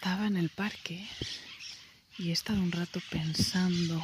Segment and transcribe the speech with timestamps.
[0.00, 1.04] Estaba en el parque
[2.18, 4.00] y he estado un rato pensando.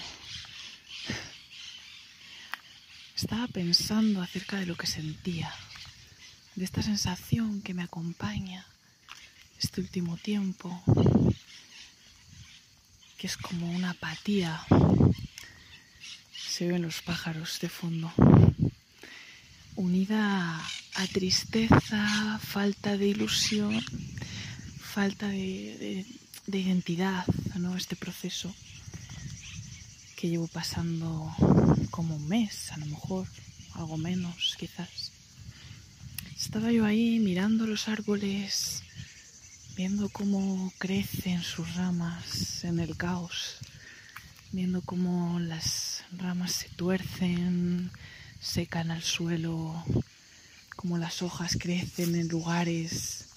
[3.15, 5.55] Estaba pensando acerca de lo que sentía,
[6.57, 8.67] de esta sensación que me acompaña
[9.61, 10.83] este último tiempo,
[13.17, 14.67] que es como una apatía.
[16.37, 18.13] Se ven los pájaros de fondo,
[19.77, 20.61] unida
[20.95, 23.81] a tristeza, falta de ilusión,
[24.95, 26.07] falta de,
[26.47, 27.27] identidad,
[27.57, 27.77] ¿no?
[27.77, 28.55] Este proceso
[30.15, 31.35] que llevo pasando
[31.91, 33.27] como un mes, a lo mejor,
[33.73, 35.11] algo menos quizás.
[36.39, 38.85] Estaba yo ahí mirando los árboles,
[39.77, 43.57] viendo cómo crecen sus ramas en el caos,
[44.53, 47.91] viendo cómo las ramas se tuercen,
[48.39, 49.85] secan al suelo,
[50.77, 53.34] cómo las hojas crecen en lugares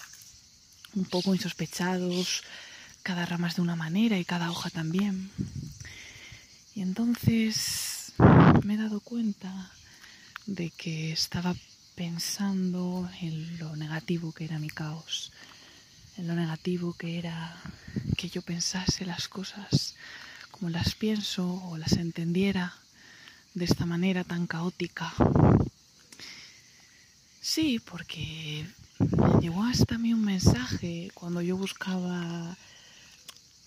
[0.94, 2.42] un poco insospechados,
[3.02, 5.30] cada rama es de una manera y cada hoja también.
[6.74, 8.12] Y entonces
[8.64, 9.70] me he dado cuenta
[10.46, 11.54] de que estaba
[11.94, 15.32] pensando en lo negativo que era mi caos,
[16.16, 17.56] en lo negativo que era
[18.16, 19.96] que yo pensase las cosas
[20.50, 22.74] como las pienso o las entendiera
[23.54, 25.12] de esta manera tan caótica.
[27.40, 28.66] Sí, porque
[28.98, 32.56] me llegó hasta mí un mensaje cuando yo buscaba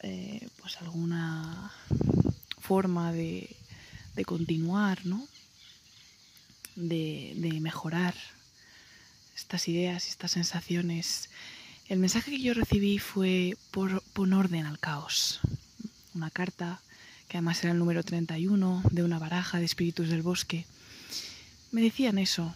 [0.04, 1.72] eh, pues alguna
[2.60, 3.56] forma de,
[4.26, 5.28] continuar, ¿no?
[6.76, 8.16] De, mejorar
[9.36, 11.30] estas ideas y estas sensaciones.
[11.88, 15.40] El mensaje que yo recibí fue por, pon orden al caos.
[16.14, 16.82] Una carta
[17.28, 20.66] que además era el número 31 de una baraja de espíritus del bosque.
[21.72, 22.54] Me decían eso,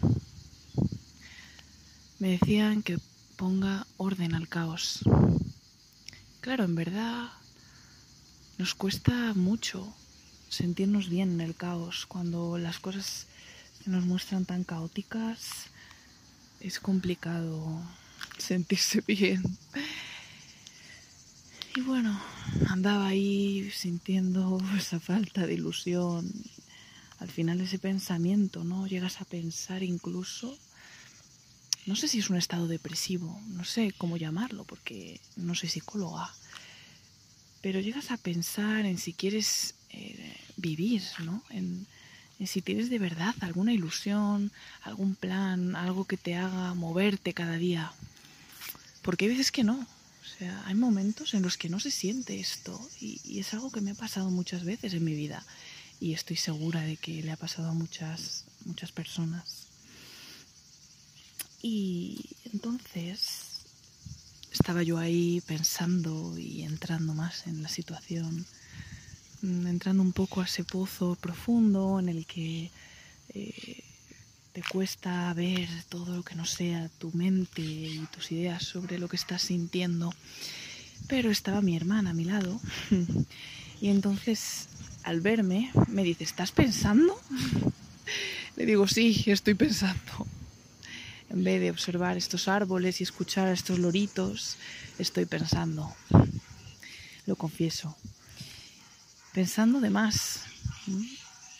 [2.18, 2.98] me decían que
[3.36, 5.00] ponga orden al caos.
[6.40, 7.28] Claro, en verdad
[8.58, 9.94] nos cuesta mucho
[10.48, 12.06] sentirnos bien en el caos.
[12.06, 13.26] Cuando las cosas
[13.82, 15.66] se nos muestran tan caóticas,
[16.60, 17.82] es complicado
[18.38, 19.42] sentirse bien.
[21.74, 22.18] Y bueno,
[22.68, 26.32] andaba ahí sintiendo esa falta de ilusión.
[27.18, 28.86] Al final ese pensamiento, ¿no?
[28.86, 30.58] Llegas a pensar incluso
[31.86, 36.32] no sé si es un estado depresivo, no sé cómo llamarlo porque no soy psicóloga,
[37.62, 41.42] pero llegas a pensar en si quieres eh, vivir, ¿no?
[41.50, 41.86] En,
[42.44, 44.52] si tienes de verdad alguna ilusión,
[44.82, 47.92] algún plan, algo que te haga moverte cada día.
[49.00, 49.78] Porque hay veces que no.
[49.78, 53.70] O sea, hay momentos en los que no se siente esto y, y, es algo
[53.70, 55.46] que me ha pasado muchas veces en mi vida
[55.98, 59.65] y estoy segura de que le ha pasado a muchas, muchas personas.
[61.68, 62.14] Y
[62.52, 63.66] entonces
[64.52, 68.46] estaba yo ahí pensando y entrando más en la situación,
[69.42, 72.70] mm, entrando un poco a ese pozo profundo en el que
[73.34, 73.82] eh,
[74.52, 79.08] te cuesta ver todo lo que no sea tu mente y tus ideas sobre lo
[79.08, 80.14] que estás sintiendo.
[81.08, 82.60] Pero estaba mi hermana a mi lado
[83.80, 84.68] y entonces
[85.02, 87.20] al verme me dice, ¿estás pensando?
[88.56, 90.28] Le digo, sí, estoy pensando
[91.36, 94.56] en vez de observar estos árboles y escuchar a estos loritos,
[94.98, 95.94] estoy pensando,
[97.26, 97.94] lo confieso,
[99.34, 100.40] pensando de más,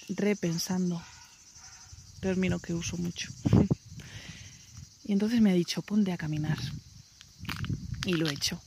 [0.09, 1.03] repensando,
[2.21, 3.31] término que uso mucho.
[5.05, 6.59] Y entonces me ha dicho, ponte a caminar.
[8.07, 8.59] Y lo he hecho.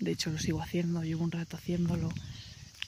[0.00, 2.08] De hecho, lo sigo haciendo, llevo un rato haciéndolo.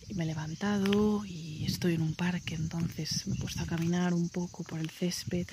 [0.09, 4.15] Y me he levantado y estoy en un parque, entonces me he puesto a caminar
[4.15, 5.47] un poco por el césped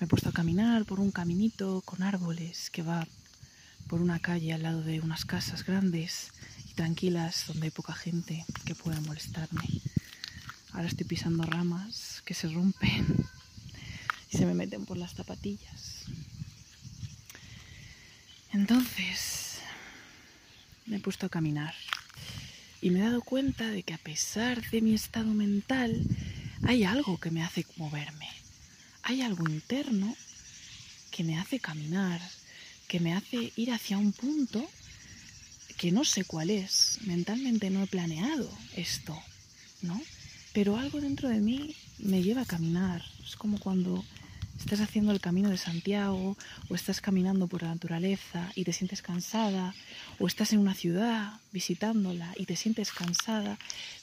[0.00, 3.06] me he puesto a caminar por un caminito con árboles que va
[3.86, 6.32] por una calle al lado de unas casas grandes
[6.68, 9.62] y tranquilas donde hay poca gente que pueda molestarme.
[10.72, 13.06] Ahora estoy pisando ramas que se rompen
[14.32, 16.06] y se me meten por las zapatillas.
[18.52, 19.60] Entonces
[20.86, 21.74] me he puesto a caminar
[22.80, 26.04] y me he dado cuenta de que a pesar de mi estado mental
[26.62, 28.43] hay algo que me hace moverme
[29.04, 30.16] hay algo interno
[31.10, 32.20] que me hace caminar,
[32.88, 34.66] que me hace ir hacia un punto
[35.76, 36.98] que no sé cuál es.
[37.02, 39.16] Mentalmente no he planeado esto,
[39.82, 40.00] ¿no?
[40.52, 43.04] Pero algo dentro de mí me lleva a caminar.
[43.24, 44.04] Es como cuando
[44.58, 46.36] estás haciendo el camino de Santiago
[46.68, 49.74] o estás caminando por la naturaleza y te sientes cansada
[50.18, 53.58] o estás en una ciudad visitándola y te sientes cansada,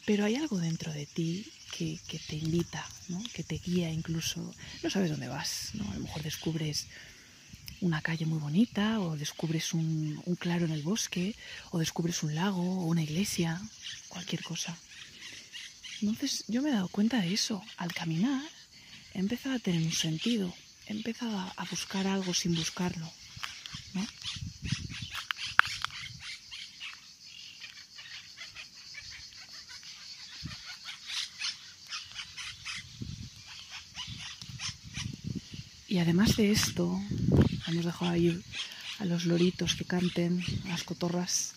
[0.06, 1.48] pero hay algo dentro de ti
[1.78, 2.88] que, te invita,
[3.34, 4.54] que te guía incluso.
[4.84, 5.90] No sabes dónde vas, ¿no?
[5.90, 6.88] a lo mejor descubres
[7.82, 11.36] una calle muy bonita, o descubres un, claro en el bosque,
[11.72, 13.60] o descubres un lago, o una iglesia,
[14.08, 14.78] cualquier cosa.
[16.02, 17.64] Entonces yo me he dado cuenta de eso.
[17.78, 18.44] Al caminar
[19.14, 20.54] he empezado a tener un sentido,
[20.88, 23.12] he empezado a buscar algo sin buscarlo.
[35.92, 36.98] Y además de esto,
[37.68, 38.42] hemos dejado ahí
[39.00, 41.52] a los loritos que canten, a las cotorras.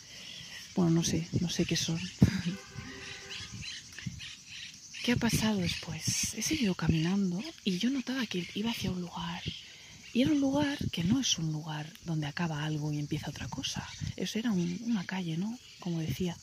[0.75, 2.01] Bueno, no sé, no sé qué son.
[5.05, 6.35] ¿Qué ha pasado después?
[6.35, 9.41] He seguido caminando y yo notaba que iba hacia un lugar.
[10.13, 13.47] Y era un lugar que no es un lugar donde acaba algo y empieza otra
[13.47, 13.89] cosa.
[14.17, 15.57] Eso era una calle, ¿no?
[15.79, 16.37] Como decía.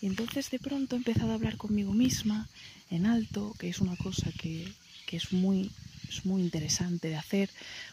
[0.00, 2.48] Y entonces de pronto he empezado a hablar conmigo misma
[2.90, 4.72] en alto, que es una cosa que,
[5.06, 5.70] que es muy
[6.10, 7.50] es muy interesante de hacer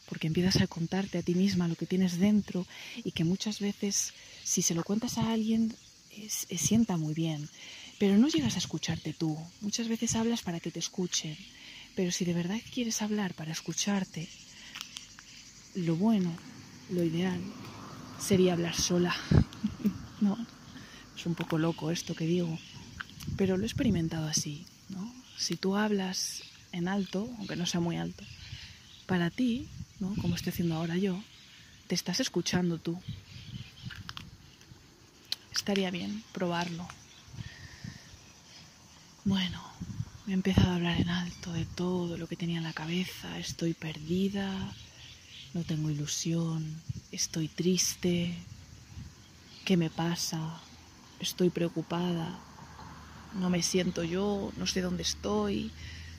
[0.09, 2.65] porque empiezas a contarte a ti misma lo que tienes dentro
[3.03, 5.73] y que muchas veces si se lo cuentas a alguien
[6.11, 7.47] es, sienta muy bien,
[7.99, 9.37] pero no llegas a escucharte tú.
[9.61, 11.37] Muchas veces hablas para que te escuchen,
[11.95, 14.27] pero si de verdad quieres hablar para escucharte,
[15.75, 16.35] lo bueno,
[16.89, 17.39] lo ideal,
[18.19, 19.15] sería hablar sola.
[20.21, 20.37] no,
[21.15, 22.57] es un poco loco esto que digo,
[23.35, 24.65] pero lo he experimentado así.
[24.89, 25.13] ¿no?
[25.37, 26.41] Si tú hablas
[26.77, 28.23] en alto, aunque no sea muy alto,
[29.05, 29.67] para ti,
[29.99, 30.13] ¿no?
[30.21, 31.21] como estoy haciendo ahora yo,
[31.87, 32.99] te estás escuchando tú.
[35.51, 36.87] Estaría bien probarlo.
[39.25, 39.61] Bueno,
[40.27, 43.37] he empezado a hablar en alto de todo lo que tenía en la cabeza.
[43.39, 44.73] Estoy perdida,
[45.53, 46.81] no tengo ilusión,
[47.11, 48.37] estoy triste.
[49.65, 50.61] ¿Qué me pasa?
[51.19, 52.39] Estoy preocupada.
[53.33, 55.71] No me siento yo, no sé dónde estoy,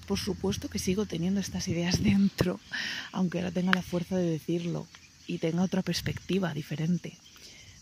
[0.08, 2.58] por supuesto que sigo teniendo estas ideas dentro,
[3.12, 4.88] aunque ahora tenga la fuerza de decirlo
[5.26, 7.16] y tenga otra perspectiva diferente.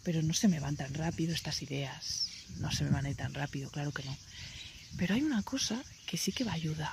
[0.02, 2.28] Pero no se me van tan rápido estas ideas,
[2.58, 4.17] no se me van a ir tan rápido, claro que no.
[4.99, 6.93] Pero hay una cosa que sí que va a ayudar,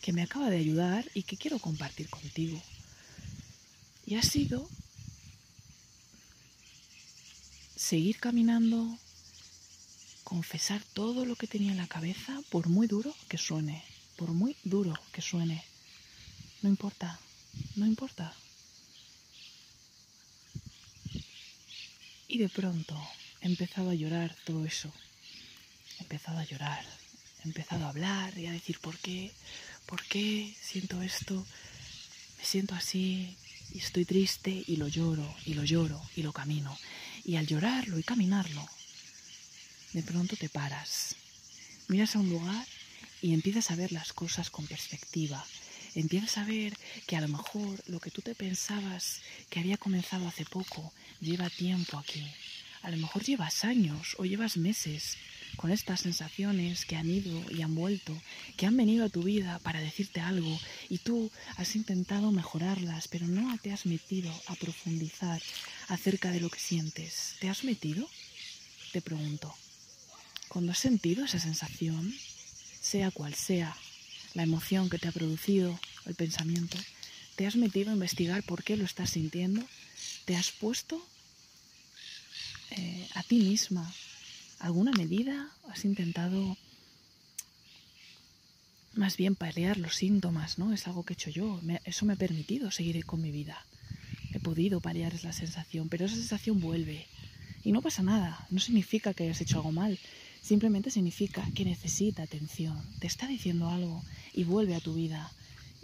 [0.00, 2.60] que me acaba de ayudar y que quiero compartir contigo.
[4.06, 4.68] Y ha sido
[7.76, 8.98] seguir caminando,
[10.24, 13.84] confesar todo lo que tenía en la cabeza, por muy duro que suene
[14.18, 15.64] por muy duro que suene.
[16.60, 17.18] No importa,
[17.76, 18.34] no importa.
[22.26, 23.00] Y de pronto
[23.40, 24.92] he empezado a llorar todo eso.
[25.98, 26.84] He empezado a llorar,
[27.44, 29.30] he empezado a hablar y a decir por qué,
[29.86, 31.46] por qué siento esto,
[32.38, 33.36] me siento así
[33.72, 36.76] y estoy triste y lo lloro y lo lloro y lo camino.
[37.24, 38.68] Y al llorarlo y caminarlo,
[39.92, 41.14] de pronto te paras,
[41.86, 42.66] miras a un lugar
[43.22, 45.44] y empiezas a ver las cosas con perspectiva.
[45.94, 46.76] Empiezas a ver
[47.06, 49.20] que a lo mejor lo que tú te pensabas
[49.50, 52.24] que había comenzado hace poco lleva tiempo aquí.
[52.82, 55.16] A lo mejor llevas años o llevas meses
[55.56, 58.16] con estas sensaciones que han ido y han vuelto,
[58.56, 63.26] que han venido a tu vida para decirte algo y tú has intentado mejorarlas, pero
[63.26, 65.42] no te has metido a profundizar
[65.88, 67.34] acerca de lo que sientes.
[67.40, 68.08] ¿Te has metido?
[68.92, 69.52] Te pregunto.
[70.48, 72.14] Cuando has sentido esa sensación,
[72.80, 73.76] sea cual sea
[74.34, 76.78] la emoción que te ha producido, el pensamiento,
[77.36, 79.62] te has metido a investigar por qué lo estás sintiendo,
[80.24, 81.04] te has puesto
[82.70, 83.92] eh, a ti misma
[84.58, 86.56] alguna medida, has intentado
[88.94, 90.72] más bien paliar los síntomas, ¿no?
[90.72, 93.64] Es algo que he hecho yo, eso me ha permitido seguir con mi vida.
[94.32, 97.06] He podido paliar esa sensación, pero esa sensación vuelve.
[97.64, 99.98] Y no pasa nada, no significa que hayas hecho algo mal,
[100.48, 104.02] Simplemente significa que necesita atención, te está diciendo algo
[104.32, 105.30] y vuelve a tu vida.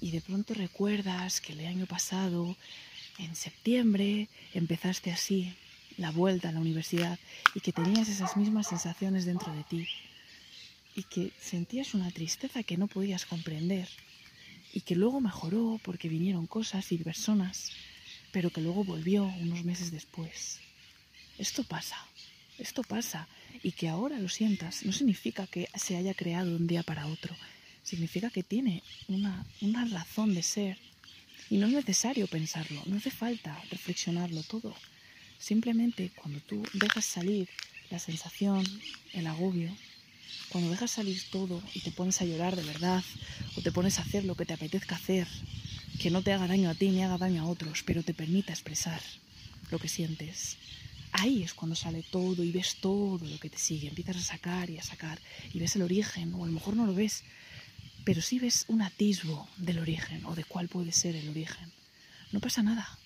[0.01, 2.57] Y de pronto recuerdas que el año pasado,
[3.19, 5.53] en septiembre, empezaste así,
[5.99, 7.19] la vuelta a la universidad,
[7.55, 9.87] y que tenías esas mismas sensaciones dentro de ti,
[10.97, 13.87] y que sentías una tristeza que no podías comprender,
[14.73, 17.71] y que luego mejoró porque vinieron cosas y personas,
[18.33, 20.61] pero que luego volvió unos meses después.
[21.37, 21.99] Esto pasa,
[22.59, 23.29] esto pasa.
[23.63, 27.07] Y que ahora lo sientas no significa que se haya creado de un día para
[27.07, 27.35] otro,
[27.83, 30.79] significa que tiene una, una razón de ser.
[31.51, 34.75] Y no es necesario pensarlo, no hace falta reflexionarlo todo.
[35.39, 37.49] Simplemente cuando tú dejas salir
[37.91, 38.65] la sensación,
[39.13, 39.75] el agobio,
[40.49, 43.03] cuando dejas salir todo y te pones a llorar de verdad
[43.57, 45.27] o te pones a hacer lo que te apetezca hacer,
[46.01, 48.53] que no te haga daño a ti ni haga daño a otros, pero te permita
[48.53, 49.01] expresar
[49.71, 50.57] lo que sientes,
[51.15, 53.89] ahí es cuando sale todo y ves todo lo que te sigue.
[53.89, 55.19] Empiezas a sacar y a sacar
[55.53, 57.23] y ves el origen, o a lo mejor no lo ves,
[58.05, 61.73] pero sí ves un atisbo del origen o de cuál puede ser el origen.
[62.33, 62.99] No pasa nada,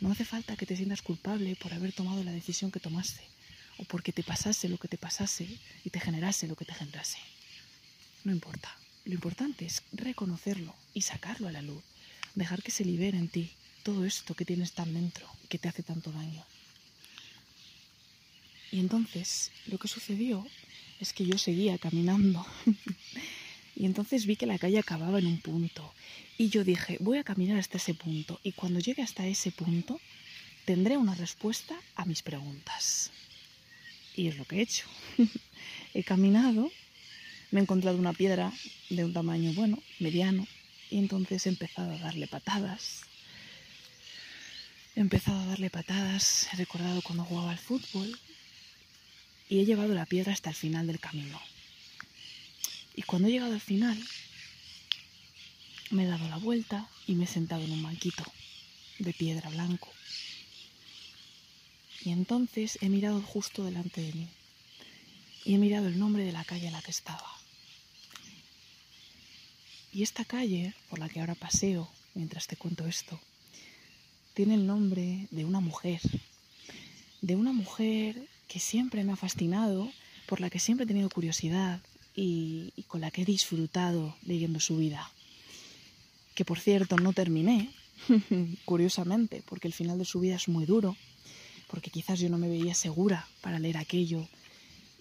[0.00, 3.24] No hace falta que te sientas culpable por haber tomado la decisión que tomaste
[3.78, 5.48] o porque te pasase lo que te pasase
[5.84, 7.18] y te generase lo que te generase.
[8.22, 8.70] No importa.
[9.04, 11.82] Lo importante es reconocerlo y sacarlo a la luz,
[12.34, 13.50] dejar que se libere en ti
[13.82, 16.44] todo esto que tienes tan dentro y que te hace tanto daño.
[18.70, 20.46] Y entonces lo que sucedió
[21.00, 22.44] es que yo seguía caminando
[23.76, 25.94] y entonces vi que la calle acababa en un punto
[26.36, 30.00] y yo dije, voy a caminar hasta ese punto y cuando llegue hasta ese punto
[30.64, 33.10] tendré una respuesta a mis preguntas.
[34.14, 34.86] Y es lo que he hecho.
[35.94, 36.70] he caminado,
[37.50, 38.52] me he encontrado una piedra
[38.90, 40.46] de un tamaño bueno, mediano,
[40.90, 43.02] y entonces he empezado a darle patadas.
[44.94, 48.18] He empezado a darle patadas, he recordado cuando jugaba al fútbol
[49.48, 51.40] y he llevado la piedra hasta el final del camino.
[52.94, 53.98] Y cuando he llegado al final,
[55.90, 58.24] me he dado la vuelta y me he sentado en un banquito
[58.98, 59.92] de piedra blanco.
[62.04, 64.28] Y entonces he mirado justo delante de mí
[65.44, 67.26] y he mirado el nombre de la calle en la que estaba.
[69.92, 73.20] Y esta calle, por la que ahora paseo mientras te cuento esto,
[74.34, 76.00] tiene el nombre de una mujer,
[77.22, 79.90] de una mujer que siempre me ha fascinado,
[80.26, 81.80] por la que siempre he tenido curiosidad
[82.14, 85.08] y, con la que he disfrutado leyendo su vida
[86.38, 87.68] que por cierto no terminé,
[88.64, 90.96] curiosamente, porque el final de su vida es muy duro,
[91.66, 94.24] porque quizás yo no me veía segura para leer aquello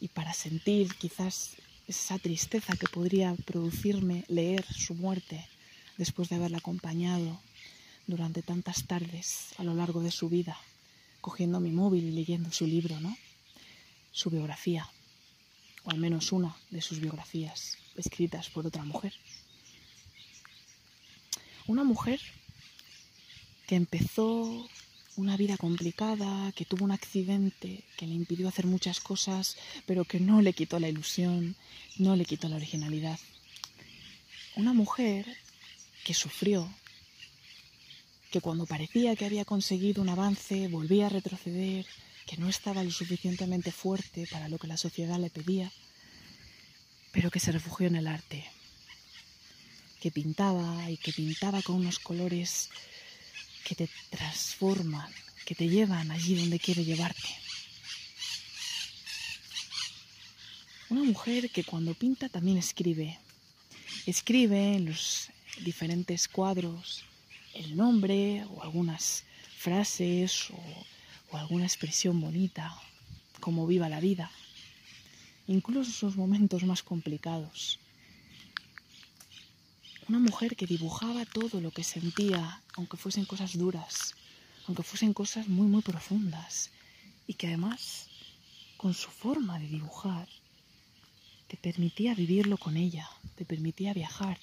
[0.02, 1.52] y para sentir quizás
[1.88, 5.48] esa tristeza que podría producirme leer su muerte
[6.00, 7.40] después de haberla acompañado
[8.08, 10.58] durante tantas tardes a lo largo de su vida,
[11.22, 13.16] cogiendo mi móvil y leyendo su libro, ¿no?
[14.18, 14.90] Su biografía,
[15.84, 19.14] o al menos una de sus biografías escritas por otra mujer.
[21.68, 22.20] Una mujer
[23.68, 24.68] que empezó
[25.18, 29.56] una vida complicada, que tuvo un accidente que le impidió hacer muchas cosas,
[29.86, 31.56] pero que no le quitó la ilusión,
[32.00, 33.20] no le quitó la originalidad.
[34.56, 35.28] Una mujer
[36.04, 36.68] que sufrió,
[38.32, 41.86] que cuando parecía que había conseguido un avance volvía a retroceder,
[42.28, 45.72] que no estaba lo suficientemente fuerte para lo que la sociedad le pedía,
[47.14, 48.46] pero que se refugió en el arte,
[50.02, 52.70] que pintaba y que pintaba con unos colores
[53.64, 55.10] que te transforman,
[55.46, 57.30] que te llevan allí donde quiere llevarte.
[60.90, 63.20] Una mujer que cuando pinta también escribe.
[64.06, 65.30] Escribe en los
[65.62, 67.04] diferentes cuadros
[67.54, 69.24] el nombre o algunas
[69.58, 70.58] frases o,
[71.32, 72.76] o alguna expresión bonita,
[73.40, 74.32] como viva la vida.
[75.48, 77.80] Incluso sus momentos más complicados
[80.10, 84.16] una mujer que dibujaba todo lo que sentía, aunque fuesen cosas duras,
[84.66, 86.70] aunque fuesen cosas muy, muy profundas.
[87.28, 88.08] Y que además,
[88.78, 90.30] con su forma de dibujar,
[91.50, 94.40] te permitía vivirlo con ella, te permitía viajar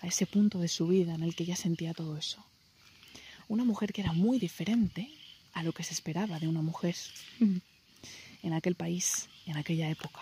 [0.00, 2.44] a ese punto de su vida en el que ella sentía todo eso.
[3.48, 5.10] Una mujer que era muy diferente
[5.52, 6.96] a lo que se esperaba de una mujer
[8.42, 10.20] en aquel país, en aquella época.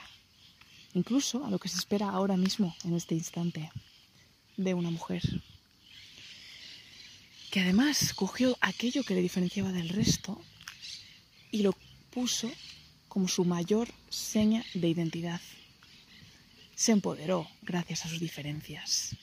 [0.94, 3.70] Incluso a lo que se espera ahora mismo, en este instante
[4.56, 5.23] de una mujer,
[7.50, 10.40] que además cogió aquello que le diferenciaba del resto
[11.50, 11.75] y lo
[12.11, 12.50] puso
[13.08, 15.40] como su mayor seña de identidad.
[16.75, 19.16] Se empoderó gracias a sus diferencias.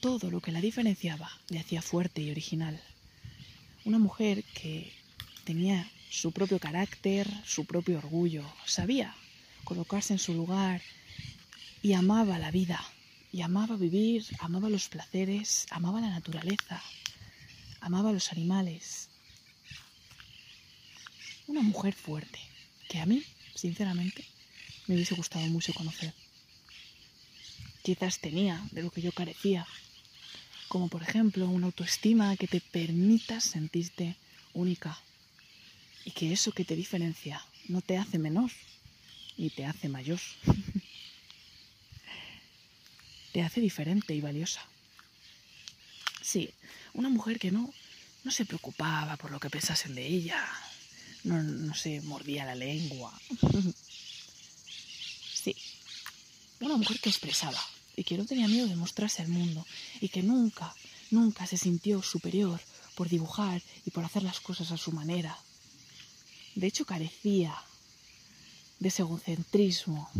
[0.00, 2.80] Todo lo que la diferenciaba le hacía fuerte y original.
[3.84, 4.92] Una mujer que
[5.46, 9.14] tenía su propio carácter, su propio orgullo, sabía
[9.62, 10.82] colocarse en su lugar
[11.82, 12.84] y amaba la vida
[13.32, 16.82] y amaba vivir, amaba los placeres, amaba la naturaleza,
[17.80, 19.08] amaba los animales.
[21.46, 22.40] Una mujer fuerte,
[22.88, 23.22] que a mí,
[23.54, 24.24] sinceramente,
[24.88, 26.12] me hubiese gustado mucho conocer.
[27.84, 29.64] Quizás tenía de lo que yo carecía,
[30.66, 34.16] como por ejemplo una autoestima que te permita sentirte
[34.54, 34.98] única
[36.06, 38.50] y que eso que te diferencia no te hace menor
[39.36, 40.20] ni te hace mayor.
[43.32, 44.64] te hace diferente y valiosa.
[46.22, 46.48] Sí,
[46.94, 47.74] una mujer que no,
[48.24, 50.42] no se preocupaba por lo que pensasen de ella,
[51.24, 53.12] no, no se mordía la lengua.
[55.34, 55.56] sí,
[56.60, 57.60] una mujer que expresaba
[57.96, 59.66] y que no tenía miedo de mostrarse al mundo
[60.00, 60.72] y que nunca,
[61.10, 62.60] nunca se sintió superior
[62.94, 65.36] por dibujar y por hacer las cosas a su manera.
[66.56, 67.54] De hecho, carecía
[68.80, 70.10] de ese egocentrismo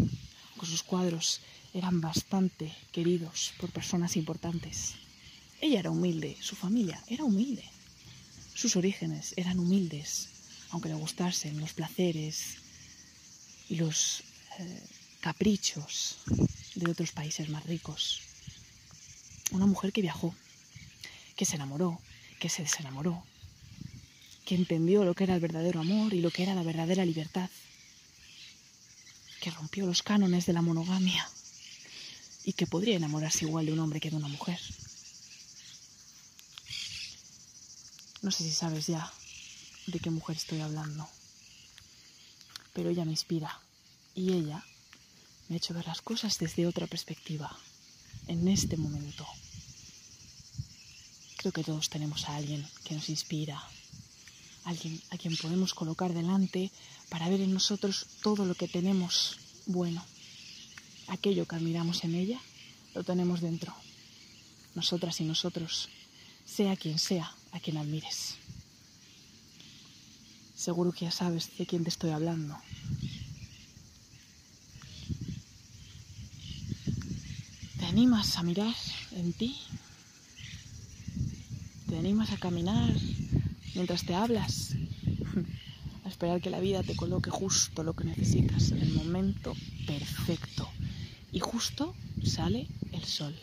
[0.58, 1.40] con sus cuadros
[1.72, 4.96] eran bastante queridos por personas importantes.
[5.62, 7.64] Ella era humilde, su familia era humilde.
[8.54, 10.28] sus orígenes eran humildes,
[10.70, 12.56] aunque le gustasen los placeres
[13.68, 14.22] y los
[14.58, 14.82] eh,
[15.20, 16.18] caprichos
[16.74, 18.20] de otros países más ricos.
[19.52, 20.34] Una mujer que viajó,
[21.34, 21.98] que se enamoró,
[22.40, 23.22] que se desenamoró,
[24.46, 27.50] que entendió lo que era el verdadero amor y lo que era la verdadera libertad,
[29.40, 31.28] que rompió los cánones de la monogamia
[32.44, 34.60] y que podría enamorarse igual de un hombre que de una mujer.
[38.22, 39.12] No sé si sabes ya
[39.88, 41.08] de qué mujer estoy hablando,
[42.72, 43.60] pero ella me inspira
[44.14, 44.64] y ella
[45.48, 47.56] me ha hecho ver las cosas desde otra perspectiva,
[48.28, 49.26] en este momento.
[51.36, 53.60] Creo que todos tenemos a alguien que nos inspira,
[54.66, 56.70] alguien a quien podemos colocar delante
[57.08, 60.04] para ver en nosotros todo lo que tenemos bueno.
[61.06, 62.40] Aquello que admiramos en ella,
[62.94, 63.72] lo tenemos dentro.
[64.74, 65.88] Nosotras y nosotros,
[66.44, 68.34] sea quien sea a quien admires.
[70.56, 72.58] Seguro que ya sabes de quién te estoy hablando.
[77.78, 78.74] ¿Te animas a mirar
[79.12, 79.56] en ti?
[81.88, 82.92] ¿Te animas a caminar
[83.76, 84.74] mientras te hablas?
[86.04, 89.54] A esperar que la vida te coloque justo lo que necesitas en el momento
[89.86, 90.68] perfecto.
[91.32, 93.34] Y justo sale el sol.